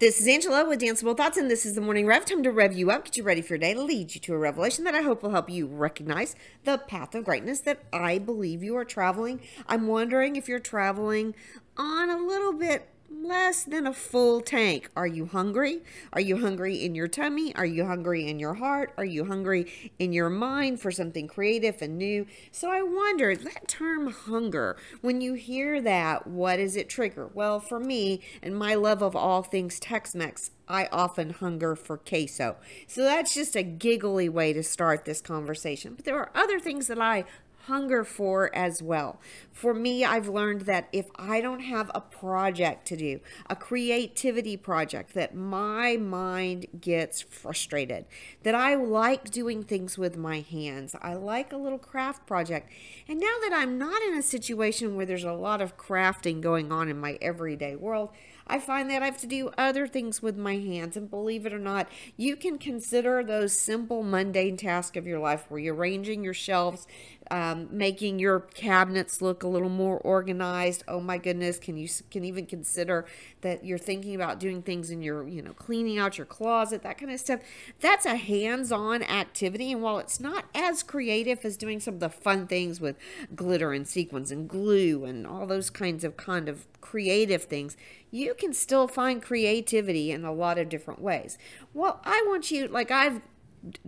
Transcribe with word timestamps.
This 0.00 0.20
is 0.20 0.26
Angela 0.26 0.68
with 0.68 0.80
Danceable 0.80 1.16
Thoughts, 1.16 1.36
and 1.36 1.48
this 1.48 1.64
is 1.64 1.76
the 1.76 1.80
Morning 1.80 2.04
Rev. 2.04 2.24
Time 2.24 2.42
to 2.42 2.50
rev 2.50 2.72
you 2.72 2.90
up, 2.90 3.04
get 3.04 3.16
you 3.16 3.22
ready 3.22 3.40
for 3.40 3.54
your 3.54 3.58
day, 3.58 3.74
lead 3.74 4.12
you 4.12 4.20
to 4.22 4.34
a 4.34 4.36
revelation 4.36 4.82
that 4.82 4.94
I 4.96 5.02
hope 5.02 5.22
will 5.22 5.30
help 5.30 5.48
you 5.48 5.68
recognize 5.68 6.34
the 6.64 6.78
path 6.78 7.14
of 7.14 7.24
greatness 7.24 7.60
that 7.60 7.78
I 7.92 8.18
believe 8.18 8.64
you 8.64 8.76
are 8.76 8.84
traveling. 8.84 9.40
I'm 9.68 9.86
wondering 9.86 10.34
if 10.34 10.48
you're 10.48 10.58
traveling 10.58 11.36
on 11.76 12.10
a 12.10 12.18
little 12.18 12.52
bit 12.52 12.88
less 13.24 13.64
than 13.64 13.86
a 13.86 13.92
full 13.92 14.40
tank. 14.40 14.90
Are 14.94 15.06
you 15.06 15.26
hungry? 15.26 15.82
Are 16.12 16.20
you 16.20 16.40
hungry 16.40 16.84
in 16.84 16.94
your 16.94 17.08
tummy? 17.08 17.54
Are 17.56 17.64
you 17.66 17.86
hungry 17.86 18.28
in 18.28 18.38
your 18.38 18.54
heart? 18.54 18.92
Are 18.98 19.04
you 19.04 19.24
hungry 19.24 19.92
in 19.98 20.12
your 20.12 20.28
mind 20.28 20.80
for 20.80 20.90
something 20.92 21.26
creative 21.26 21.80
and 21.80 21.96
new? 21.96 22.26
So 22.52 22.70
I 22.70 22.82
wonder 22.82 23.34
that 23.34 23.66
term 23.66 24.12
hunger, 24.12 24.76
when 25.00 25.20
you 25.20 25.34
hear 25.34 25.80
that, 25.80 26.26
what 26.26 26.56
does 26.56 26.76
it 26.76 26.88
trigger? 26.88 27.30
Well, 27.32 27.60
for 27.60 27.80
me 27.80 28.20
and 28.42 28.56
my 28.56 28.74
love 28.74 29.02
of 29.02 29.16
all 29.16 29.42
things 29.42 29.80
Tex 29.80 30.14
Mex, 30.14 30.50
I 30.68 30.88
often 30.92 31.30
hunger 31.30 31.76
for 31.76 31.96
queso. 31.96 32.56
So 32.86 33.02
that's 33.02 33.34
just 33.34 33.56
a 33.56 33.62
giggly 33.62 34.28
way 34.28 34.52
to 34.52 34.62
start 34.62 35.04
this 35.04 35.20
conversation. 35.20 35.94
But 35.94 36.04
there 36.04 36.18
are 36.18 36.30
other 36.34 36.58
things 36.58 36.86
that 36.86 37.00
I 37.00 37.24
hunger 37.66 38.04
for 38.04 38.54
as 38.54 38.82
well. 38.82 39.20
For 39.52 39.72
me, 39.72 40.04
I've 40.04 40.28
learned 40.28 40.62
that 40.62 40.88
if 40.92 41.06
I 41.16 41.40
don't 41.40 41.60
have 41.60 41.90
a 41.94 42.00
project 42.00 42.86
to 42.88 42.96
do, 42.96 43.20
a 43.48 43.56
creativity 43.56 44.56
project, 44.56 45.14
that 45.14 45.34
my 45.34 45.96
mind 45.96 46.66
gets 46.80 47.22
frustrated, 47.22 48.04
that 48.42 48.54
I 48.54 48.74
like 48.74 49.30
doing 49.30 49.62
things 49.62 49.96
with 49.96 50.16
my 50.16 50.40
hands. 50.40 50.94
I 51.00 51.14
like 51.14 51.52
a 51.52 51.56
little 51.56 51.78
craft 51.78 52.26
project. 52.26 52.70
And 53.08 53.20
now 53.20 53.36
that 53.42 53.52
I'm 53.54 53.78
not 53.78 54.02
in 54.02 54.14
a 54.14 54.22
situation 54.22 54.96
where 54.96 55.06
there's 55.06 55.24
a 55.24 55.32
lot 55.32 55.60
of 55.60 55.76
crafting 55.76 56.40
going 56.40 56.72
on 56.72 56.88
in 56.88 56.98
my 56.98 57.18
everyday 57.20 57.76
world, 57.76 58.10
I 58.46 58.58
find 58.58 58.90
that 58.90 59.02
I 59.02 59.06
have 59.06 59.20
to 59.20 59.26
do 59.26 59.50
other 59.56 59.86
things 59.86 60.20
with 60.20 60.36
my 60.36 60.56
hands. 60.56 60.96
And 60.96 61.10
believe 61.10 61.46
it 61.46 61.52
or 61.52 61.58
not, 61.58 61.88
you 62.16 62.36
can 62.36 62.58
consider 62.58 63.22
those 63.22 63.58
simple, 63.58 64.02
mundane 64.02 64.56
tasks 64.56 64.96
of 64.96 65.06
your 65.06 65.18
life 65.18 65.46
where 65.48 65.60
you're 65.60 65.74
arranging 65.74 66.22
your 66.22 66.34
shelves, 66.34 66.86
um, 67.30 67.53
Um, 67.54 67.68
making 67.70 68.18
your 68.18 68.40
cabinets 68.40 69.22
look 69.22 69.42
a 69.42 69.48
little 69.48 69.68
more 69.68 69.98
organized. 69.98 70.82
Oh 70.88 71.00
my 71.00 71.18
goodness, 71.18 71.58
can 71.58 71.76
you 71.76 71.88
can 72.10 72.24
even 72.24 72.46
consider 72.46 73.06
that 73.42 73.64
you're 73.64 73.78
thinking 73.78 74.14
about 74.14 74.40
doing 74.40 74.62
things 74.62 74.90
in 74.90 75.02
your, 75.02 75.26
you 75.28 75.42
know, 75.42 75.52
cleaning 75.52 75.98
out 75.98 76.18
your 76.18 76.26
closet, 76.26 76.82
that 76.82 76.98
kind 76.98 77.12
of 77.12 77.20
stuff. 77.20 77.40
That's 77.80 78.06
a 78.06 78.16
hands-on 78.16 79.02
activity. 79.02 79.72
And 79.72 79.82
while 79.82 79.98
it's 79.98 80.20
not 80.20 80.46
as 80.54 80.82
creative 80.82 81.44
as 81.44 81.56
doing 81.56 81.80
some 81.80 81.94
of 81.94 82.00
the 82.00 82.08
fun 82.08 82.46
things 82.46 82.80
with 82.80 82.96
glitter 83.34 83.72
and 83.72 83.86
sequins 83.86 84.30
and 84.30 84.48
glue 84.48 85.04
and 85.04 85.26
all 85.26 85.46
those 85.46 85.70
kinds 85.70 86.04
of 86.04 86.16
kind 86.16 86.48
of 86.48 86.66
creative 86.80 87.44
things, 87.44 87.76
you 88.10 88.34
can 88.34 88.52
still 88.52 88.88
find 88.88 89.22
creativity 89.22 90.10
in 90.10 90.24
a 90.24 90.32
lot 90.32 90.58
of 90.58 90.68
different 90.68 91.00
ways. 91.00 91.38
Well, 91.72 92.00
I 92.04 92.24
want 92.26 92.50
you, 92.50 92.68
like 92.68 92.90
I've 92.90 93.20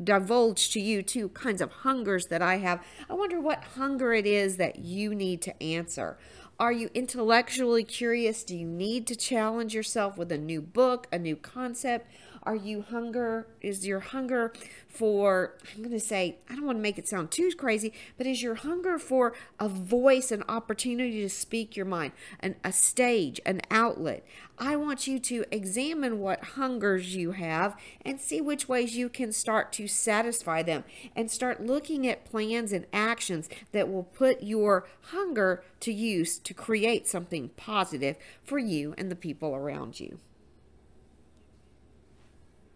divulged 0.02 0.72
to 0.72 0.80
you 0.80 1.02
two 1.02 1.28
kinds 1.30 1.60
of 1.60 1.70
hungers 1.70 2.26
that 2.26 2.42
I 2.42 2.56
have. 2.58 2.84
I 3.08 3.14
wonder 3.14 3.40
what 3.40 3.64
hunger 3.76 4.12
it 4.12 4.26
is 4.26 4.56
that 4.56 4.78
you 4.78 5.14
need 5.14 5.42
to 5.42 5.62
answer. 5.62 6.18
Are 6.58 6.72
you 6.72 6.88
intellectually 6.94 7.84
curious? 7.84 8.42
Do 8.42 8.56
you 8.56 8.66
need 8.66 9.06
to 9.08 9.16
challenge 9.16 9.74
yourself 9.74 10.16
with 10.16 10.32
a 10.32 10.38
new 10.38 10.62
book, 10.62 11.06
a 11.12 11.18
new 11.18 11.36
concept? 11.36 12.10
Are 12.44 12.54
you 12.54 12.82
hunger? 12.82 13.48
Is 13.60 13.86
your 13.86 14.00
hunger 14.00 14.52
for, 14.88 15.56
I'm 15.74 15.82
going 15.82 15.90
to 15.90 16.00
say, 16.00 16.38
I 16.48 16.54
don't 16.54 16.64
want 16.64 16.78
to 16.78 16.82
make 16.82 16.96
it 16.96 17.08
sound 17.08 17.32
too 17.32 17.50
crazy, 17.58 17.92
but 18.16 18.26
is 18.26 18.40
your 18.40 18.54
hunger 18.54 18.98
for 18.98 19.34
a 19.58 19.68
voice, 19.68 20.30
an 20.30 20.44
opportunity 20.48 21.20
to 21.22 21.28
speak 21.28 21.76
your 21.76 21.84
mind, 21.84 22.12
an, 22.38 22.54
a 22.62 22.72
stage, 22.72 23.40
an 23.44 23.62
outlet? 23.70 24.24
I 24.58 24.76
want 24.76 25.06
you 25.06 25.18
to 25.18 25.44
examine 25.50 26.20
what 26.20 26.42
hungers 26.54 27.16
you 27.16 27.32
have 27.32 27.76
and 28.02 28.20
see 28.20 28.40
which 28.40 28.68
ways 28.68 28.96
you 28.96 29.08
can 29.08 29.32
start 29.32 29.72
to 29.72 29.88
satisfy 29.88 30.62
them 30.62 30.84
and 31.14 31.30
start 31.30 31.66
looking 31.66 32.06
at 32.06 32.24
plans 32.24 32.72
and 32.72 32.86
actions 32.92 33.50
that 33.72 33.90
will 33.90 34.04
put 34.04 34.42
your 34.42 34.86
hunger 35.10 35.62
to 35.80 35.92
use 35.92 36.38
to 36.46 36.54
create 36.54 37.08
something 37.08 37.48
positive 37.56 38.16
for 38.44 38.56
you 38.56 38.94
and 38.96 39.10
the 39.10 39.16
people 39.16 39.52
around 39.52 39.98
you. 39.98 40.20